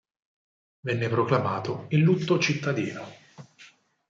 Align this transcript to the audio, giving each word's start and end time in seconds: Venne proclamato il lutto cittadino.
Venne 0.79 1.09
proclamato 1.09 1.85
il 1.89 1.99
lutto 1.99 2.39
cittadino. 2.39 3.03